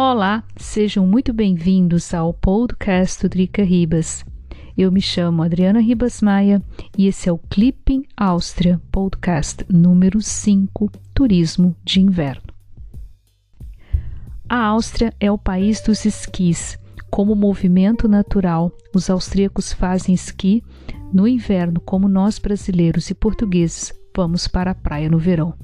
Olá, 0.00 0.44
sejam 0.56 1.04
muito 1.04 1.32
bem-vindos 1.32 2.14
ao 2.14 2.32
podcast 2.32 3.20
do 3.20 3.28
Drica 3.28 3.64
Ribas. 3.64 4.24
Eu 4.76 4.92
me 4.92 5.02
chamo 5.02 5.42
Adriana 5.42 5.80
Ribas 5.80 6.22
Maia 6.22 6.62
e 6.96 7.08
esse 7.08 7.28
é 7.28 7.32
o 7.32 7.36
Clipping 7.36 8.04
Áustria 8.16 8.80
Podcast 8.92 9.66
número 9.68 10.22
5 10.22 10.88
Turismo 11.12 11.74
de 11.82 12.00
Inverno. 12.00 12.54
A 14.48 14.66
Áustria 14.66 15.12
é 15.18 15.32
o 15.32 15.36
país 15.36 15.80
dos 15.80 16.04
esquis. 16.04 16.78
Como 17.10 17.34
movimento 17.34 18.06
natural, 18.06 18.70
os 18.94 19.10
austríacos 19.10 19.72
fazem 19.72 20.14
esqui 20.14 20.62
no 21.12 21.26
inverno, 21.26 21.80
como 21.80 22.06
nós 22.06 22.38
brasileiros 22.38 23.10
e 23.10 23.14
portugueses 23.14 23.92
vamos 24.16 24.46
para 24.46 24.70
a 24.70 24.76
praia 24.76 25.10
no 25.10 25.18
verão. 25.18 25.54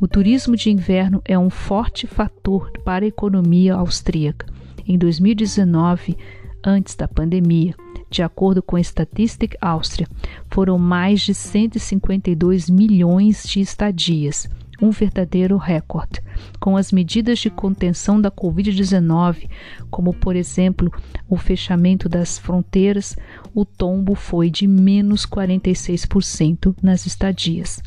O 0.00 0.08
turismo 0.08 0.56
de 0.56 0.70
inverno 0.70 1.20
é 1.24 1.38
um 1.38 1.50
forte 1.50 2.06
fator 2.06 2.70
para 2.84 3.04
a 3.04 3.08
economia 3.08 3.74
austríaca. 3.74 4.46
Em 4.86 4.98
2019, 4.98 6.16
antes 6.64 6.94
da 6.94 7.06
pandemia, 7.06 7.74
de 8.10 8.22
acordo 8.22 8.62
com 8.62 8.76
a 8.76 8.80
Statistic 8.80 9.54
Austria, 9.60 10.06
foram 10.50 10.78
mais 10.78 11.22
de 11.22 11.34
152 11.34 12.68
milhões 12.68 13.42
de 13.44 13.60
estadias, 13.60 14.48
um 14.82 14.90
verdadeiro 14.90 15.56
recorde. 15.56 16.20
Com 16.60 16.76
as 16.76 16.92
medidas 16.92 17.38
de 17.38 17.48
contenção 17.48 18.20
da 18.20 18.30
Covid-19, 18.30 19.48
como 19.90 20.12
por 20.12 20.36
exemplo 20.36 20.92
o 21.28 21.36
fechamento 21.36 22.08
das 22.08 22.38
fronteiras, 22.38 23.16
o 23.54 23.64
tombo 23.64 24.14
foi 24.14 24.50
de 24.50 24.66
menos 24.66 25.24
46% 25.24 26.74
nas 26.82 27.06
estadias. 27.06 27.82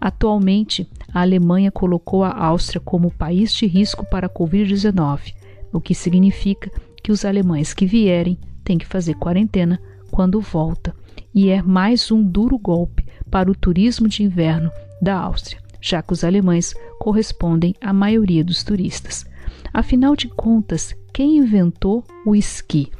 Atualmente, 0.00 0.88
a 1.12 1.20
Alemanha 1.20 1.70
colocou 1.70 2.24
a 2.24 2.30
Áustria 2.30 2.80
como 2.80 3.10
país 3.10 3.52
de 3.52 3.66
risco 3.66 4.04
para 4.04 4.26
a 4.26 4.30
Covid-19, 4.30 5.34
o 5.72 5.80
que 5.80 5.94
significa 5.94 6.70
que 7.02 7.12
os 7.12 7.24
alemães 7.24 7.72
que 7.72 7.86
vierem 7.86 8.38
tem 8.64 8.76
que 8.78 8.86
fazer 8.86 9.14
quarentena 9.14 9.80
quando 10.10 10.40
volta, 10.40 10.94
e 11.34 11.50
é 11.50 11.62
mais 11.62 12.10
um 12.10 12.22
duro 12.22 12.58
golpe 12.58 13.06
para 13.30 13.50
o 13.50 13.54
turismo 13.54 14.08
de 14.08 14.22
inverno 14.22 14.70
da 15.00 15.16
Áustria, 15.16 15.60
já 15.80 16.02
que 16.02 16.12
os 16.12 16.24
alemães 16.24 16.74
correspondem 16.98 17.74
à 17.80 17.92
maioria 17.92 18.42
dos 18.42 18.64
turistas. 18.64 19.24
Afinal 19.72 20.16
de 20.16 20.28
contas, 20.28 20.94
quem 21.12 21.38
inventou 21.38 22.04
o 22.24 22.34
esqui? 22.34 22.90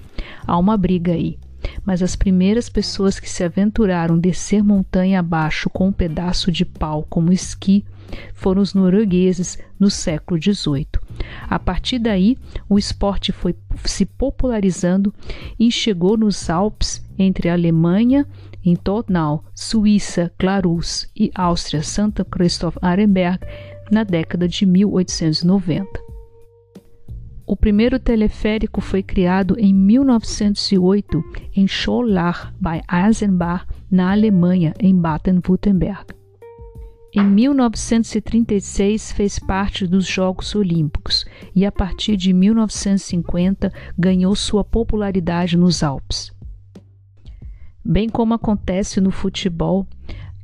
Há 0.47 0.59
uma 0.59 0.77
briga 0.77 1.13
aí. 1.13 1.39
Mas 1.85 2.03
as 2.03 2.17
primeiras 2.17 2.69
pessoas 2.69 3.19
que 3.21 3.29
se 3.29 3.45
aventuraram 3.45 4.19
descer 4.19 4.63
montanha 4.63 5.21
abaixo 5.21 5.69
com 5.71 5.89
um 5.89 5.93
pedaço 5.93 6.51
de 6.51 6.65
pau 6.65 7.07
como 7.09 7.33
esqui 7.33 7.85
foram 8.35 8.63
os 8.63 8.75
noruegueses 8.75 9.59
no 9.79 9.91
século 9.91 10.41
XVIII. 10.41 10.87
A 11.49 11.59
partir 11.59 11.99
daí, 11.99 12.37
o 12.69 12.79
esporte 12.79 13.33
foi 13.33 13.55
se 13.85 14.07
popularizando 14.07 15.13
e 15.59 15.71
chegou 15.71 16.17
nos 16.17 16.49
Alpes 16.49 17.05
entre 17.19 17.49
a 17.49 17.55
Alemanha, 17.55 18.27
em 18.65 18.75
Tornau, 18.75 19.45
Suíça, 19.55 20.33
Clarus 20.39 21.09
e 21.15 21.31
Áustria, 21.35 21.83
Santa 21.83 22.25
Christoph 22.25 22.77
Arenberg, 22.83 23.41
na 23.91 24.03
década 24.03 24.49
de 24.49 24.67
1890. 24.67 26.06
O 27.47 27.55
primeiro 27.55 28.01
teleférico 28.01 28.81
foi 28.81 29.05
criado 29.05 29.55
em 29.57 29.73
1908 29.73 31.25
em 31.55 31.69
Schollach 31.69 32.53
bei 32.61 32.83
Eisenbach, 32.91 33.65
na 33.89 34.11
Alemanha, 34.11 34.75
em 34.81 34.93
Baden-Württemberg. 34.93 36.07
Em 37.15 37.25
1936 37.25 39.13
fez 39.13 39.39
parte 39.39 39.87
dos 39.87 40.05
Jogos 40.05 40.57
Olímpicos 40.57 41.25
e 41.55 41.65
a 41.65 41.71
partir 41.71 42.17
de 42.17 42.33
1950 42.33 43.73
ganhou 43.97 44.35
sua 44.35 44.65
popularidade 44.65 45.57
nos 45.57 45.85
Alpes. 45.85 46.33
Bem 47.85 48.09
como 48.09 48.35
acontece 48.35 49.01
no 49.01 49.13
futebol, 49.13 49.87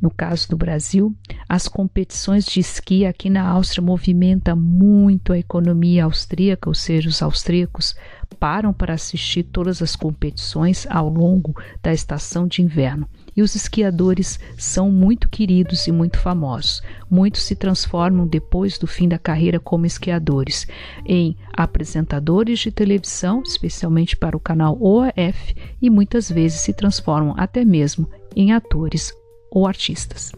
no 0.01 0.09
caso 0.09 0.49
do 0.49 0.57
Brasil, 0.57 1.15
as 1.53 1.69
competições 1.69 2.47
de 2.47 2.61
esqui 2.61 3.05
aqui 3.05 3.29
na 3.29 3.47
Áustria 3.47 3.83
movimentam 3.83 4.57
muito 4.57 5.35
a 5.35 5.39
economia 5.39 6.05
austríaca, 6.05 6.71
ou 6.71 6.75
seja, 6.75 7.11
os 7.11 7.21
austríacos 7.21 7.95
param 8.41 8.73
para 8.73 8.95
assistir 8.95 9.43
todas 9.43 9.83
as 9.83 9.95
competições 9.95 10.87
ao 10.89 11.11
longo 11.11 11.55
da 11.83 11.93
estação 11.93 12.47
de 12.47 12.63
inverno 12.63 13.07
e 13.37 13.43
os 13.43 13.55
esquiadores 13.55 14.41
são 14.57 14.91
muito 14.91 15.29
queridos 15.29 15.87
e 15.87 15.93
muito 15.93 16.19
famosos. 16.19 16.81
Muitos 17.11 17.43
se 17.43 17.55
transformam 17.55 18.27
depois 18.27 18.79
do 18.79 18.87
fim 18.87 19.07
da 19.07 19.19
carreira 19.19 19.61
como 19.61 19.85
esquiadores 19.85 20.67
em 21.05 21.37
apresentadores 21.53 22.61
de 22.61 22.71
televisão, 22.71 23.43
especialmente 23.43 24.17
para 24.17 24.35
o 24.35 24.41
canal 24.41 24.79
OAF, 24.81 25.55
e 25.83 25.91
muitas 25.91 26.31
vezes 26.31 26.63
se 26.63 26.73
transformam 26.73 27.35
até 27.37 27.63
mesmo 27.63 28.09
em 28.35 28.53
atores 28.53 29.13
ou 29.51 29.67
artistas. 29.67 30.33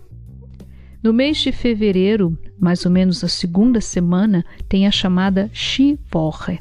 No 1.04 1.12
mês 1.12 1.36
de 1.36 1.52
fevereiro, 1.52 2.34
mais 2.58 2.86
ou 2.86 2.90
menos 2.90 3.20
na 3.20 3.28
segunda 3.28 3.78
semana, 3.78 4.42
tem 4.66 4.86
a 4.86 4.90
chamada 4.90 5.50
Skiwoche, 5.52 6.58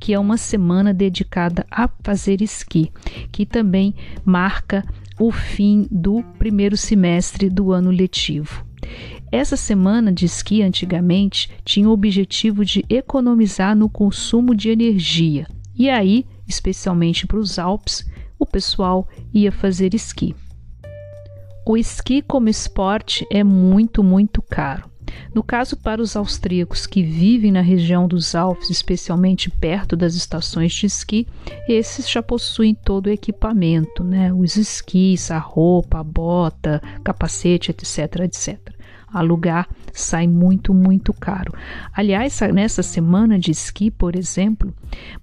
que 0.00 0.12
é 0.12 0.18
uma 0.18 0.36
semana 0.36 0.92
dedicada 0.92 1.64
a 1.70 1.88
fazer 2.02 2.42
esqui, 2.42 2.90
que 3.30 3.46
também 3.46 3.94
marca 4.24 4.84
o 5.16 5.30
fim 5.30 5.86
do 5.92 6.24
primeiro 6.40 6.76
semestre 6.76 7.48
do 7.48 7.70
ano 7.70 7.92
letivo. 7.92 8.66
Essa 9.30 9.56
semana 9.56 10.10
de 10.10 10.26
esqui 10.26 10.60
antigamente 10.60 11.48
tinha 11.64 11.88
o 11.88 11.92
objetivo 11.92 12.64
de 12.64 12.84
economizar 12.90 13.76
no 13.76 13.88
consumo 13.88 14.56
de 14.56 14.70
energia. 14.70 15.46
E 15.72 15.88
aí, 15.88 16.26
especialmente 16.48 17.28
para 17.28 17.38
os 17.38 17.60
Alpes, 17.60 18.04
o 18.40 18.44
pessoal 18.44 19.08
ia 19.32 19.52
fazer 19.52 19.94
esqui. 19.94 20.34
O 21.66 21.78
esqui 21.78 22.20
como 22.20 22.50
esporte 22.50 23.26
é 23.30 23.42
muito, 23.42 24.04
muito 24.04 24.42
caro. 24.42 24.90
No 25.34 25.42
caso 25.42 25.76
para 25.76 26.02
os 26.02 26.14
austríacos 26.14 26.86
que 26.86 27.02
vivem 27.02 27.50
na 27.50 27.62
região 27.62 28.06
dos 28.06 28.34
Alpes, 28.34 28.68
especialmente 28.68 29.48
perto 29.48 29.96
das 29.96 30.14
estações 30.14 30.74
de 30.74 30.86
esqui, 30.86 31.26
esses 31.66 32.08
já 32.08 32.22
possuem 32.22 32.74
todo 32.74 33.06
o 33.06 33.10
equipamento, 33.10 34.04
né? 34.04 34.32
Os 34.32 34.56
esquis, 34.56 35.30
a 35.30 35.38
roupa, 35.38 36.00
a 36.00 36.04
bota, 36.04 36.82
capacete, 37.02 37.70
etc, 37.70 38.20
etc 38.20 38.73
alugar 39.18 39.68
sai 39.92 40.26
muito, 40.26 40.74
muito 40.74 41.12
caro. 41.12 41.52
Aliás, 41.92 42.40
nessa 42.52 42.82
semana 42.82 43.38
de 43.38 43.52
esqui, 43.52 43.90
por 43.90 44.16
exemplo, 44.16 44.74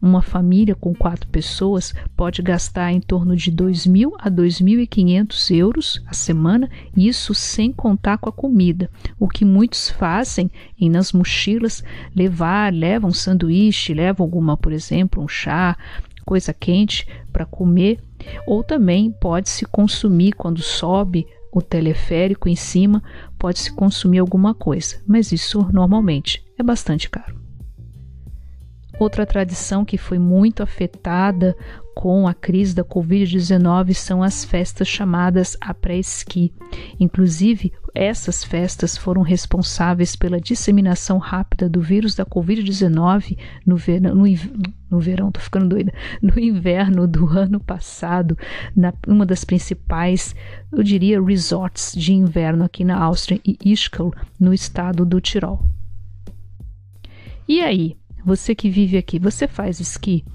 uma 0.02 0.22
família 0.22 0.74
com 0.74 0.96
quatro 0.96 1.28
pessoas 1.28 1.94
pode 2.16 2.42
gastar 2.42 2.92
em 2.92 3.02
torno 3.02 3.36
de 3.36 3.52
2.000 3.52 4.14
a 4.18 4.32
2.500 4.32 5.56
euros 5.56 6.02
a 6.08 6.14
semana, 6.14 6.70
isso 6.96 7.34
sem 7.34 7.72
contar 7.72 8.18
com 8.18 8.30
a 8.30 8.34
comida. 8.34 8.90
O 9.20 9.28
que 9.28 9.44
muitos 9.44 9.90
fazem 9.90 10.50
em 10.80 10.90
nas 10.90 11.12
mochilas 11.12 11.84
levar, 12.16 12.74
levam 12.74 13.10
um 13.10 13.14
sanduíche, 13.14 13.94
levam 13.94 14.24
alguma, 14.24 14.56
por 14.56 14.72
exemplo, 14.72 15.22
um 15.22 15.28
chá, 15.28 15.78
coisa 16.26 16.54
quente 16.54 17.06
para 17.34 17.46
comer, 17.46 18.00
ou 18.48 18.64
também 18.64 19.12
pode 19.12 19.50
se 19.50 19.66
consumir 19.66 20.32
quando 20.34 20.62
sobe 20.62 21.28
o 21.52 21.62
teleférico 21.62 22.48
em 22.48 22.56
cima, 22.56 23.04
pode-se 23.38 23.72
consumir 23.74 24.20
alguma 24.20 24.54
coisa, 24.54 25.02
mas 25.06 25.32
isso 25.32 25.68
normalmente 25.72 26.44
é 26.58 26.64
bastante 26.64 27.10
caro. 27.10 27.40
Outra 29.00 29.26
tradição 29.26 29.84
que 29.84 29.98
foi 29.98 30.20
muito 30.20 30.62
afetada 30.64 31.56
com 32.02 32.28
a 32.28 32.34
crise 32.34 32.74
da 32.74 32.84
Covid-19 32.84 33.94
são 33.94 34.24
as 34.24 34.44
festas 34.44 34.88
chamadas 34.88 35.56
après-ski. 35.62 36.52
Inclusive, 37.00 37.72
essas 37.94 38.44
festas 38.44 38.98
foram 38.98 39.22
responsáveis 39.22 40.16
pela 40.16 40.42
disseminação 40.42 41.20
rápida 41.20 41.70
do 41.70 41.80
vírus 41.80 42.16
da 42.16 42.26
Covid-19 42.26 43.38
no 43.64 43.78
verão, 43.78 44.16
no, 44.16 44.24
no 44.90 45.00
verão, 45.00 45.32
tô 45.32 45.40
ficando 45.40 45.70
doida, 45.70 45.94
no 46.20 46.40
inverno 46.40 47.08
do 47.08 47.28
ano 47.28 47.60
passado, 47.60 48.36
na 48.76 48.92
uma 49.08 49.24
das 49.24 49.46
principais, 49.46 50.36
eu 50.72 50.82
diria, 50.82 51.22
resorts 51.22 51.94
de 51.96 52.14
inverno 52.14 52.64
aqui 52.64 52.84
na 52.84 52.98
Áustria 52.98 53.40
e 53.46 53.56
Ischgl, 53.64 54.10
no 54.40 54.52
estado 54.52 55.06
do 55.06 55.22
Tirol. 55.22 55.64
E 57.48 57.62
aí, 57.62 57.96
você 58.26 58.56
que 58.56 58.72
vive 58.72 58.98
aqui, 58.98 59.20
você 59.20 59.48
faz 59.48 59.80
esqui? 59.80 60.26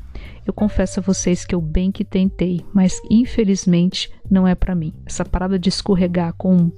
Eu 0.46 0.52
confesso 0.52 1.00
a 1.00 1.02
vocês 1.02 1.44
que 1.44 1.54
eu 1.54 1.60
bem 1.60 1.90
que 1.90 2.04
tentei, 2.04 2.64
mas 2.72 3.00
infelizmente 3.10 4.10
não 4.30 4.46
é 4.46 4.54
para 4.54 4.74
mim. 4.74 4.92
Essa 5.04 5.24
parada 5.24 5.58
de 5.58 5.68
escorregar 5.68 6.32
com 6.34 6.70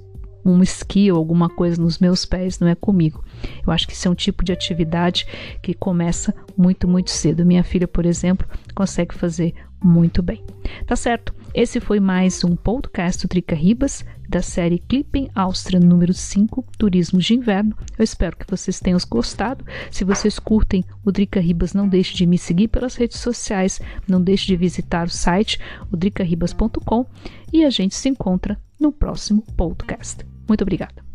um 0.45 0.63
esqui 0.63 1.11
ou 1.11 1.17
alguma 1.17 1.49
coisa 1.49 1.81
nos 1.81 1.99
meus 1.99 2.25
pés 2.25 2.59
não 2.59 2.67
é 2.67 2.75
comigo. 2.75 3.23
Eu 3.65 3.71
acho 3.71 3.87
que 3.87 3.93
isso 3.93 4.07
é 4.07 4.11
um 4.11 4.15
tipo 4.15 4.43
de 4.43 4.51
atividade 4.51 5.27
que 5.61 5.73
começa 5.73 6.33
muito, 6.57 6.87
muito 6.87 7.11
cedo. 7.11 7.45
Minha 7.45 7.63
filha, 7.63 7.87
por 7.87 8.05
exemplo, 8.05 8.47
consegue 8.73 9.13
fazer 9.13 9.53
muito 9.83 10.21
bem. 10.21 10.43
Tá 10.85 10.95
certo? 10.95 11.33
Esse 11.53 11.79
foi 11.79 11.99
mais 11.99 12.43
um 12.43 12.55
podcast 12.55 13.25
do 13.25 13.29
Drica 13.29 13.55
Ribas, 13.55 14.05
da 14.29 14.41
série 14.41 14.77
Clipping 14.77 15.29
Áustria 15.33 15.79
número 15.79 16.13
5, 16.13 16.63
Turismo 16.77 17.19
de 17.19 17.33
Inverno. 17.33 17.75
Eu 17.97 18.03
espero 18.03 18.37
que 18.37 18.49
vocês 18.49 18.79
tenham 18.79 18.99
gostado. 19.09 19.65
Se 19.89 20.03
vocês 20.03 20.37
curtem 20.37 20.85
o 21.03 21.11
Drica 21.11 21.39
Ribas, 21.39 21.73
não 21.73 21.87
deixe 21.87 22.15
de 22.15 22.27
me 22.27 22.37
seguir 22.37 22.67
pelas 22.67 22.95
redes 22.95 23.17
sociais, 23.17 23.81
não 24.07 24.21
deixe 24.21 24.45
de 24.45 24.55
visitar 24.55 25.07
o 25.07 25.11
site, 25.11 25.59
o 25.91 25.97
dricaribas.com, 25.97 27.05
e 27.51 27.65
a 27.65 27.69
gente 27.71 27.95
se 27.95 28.07
encontra 28.07 28.59
no 28.79 28.91
próximo 28.91 29.41
podcast. 29.57 30.23
Muito 30.47 30.61
obrigada. 30.61 31.08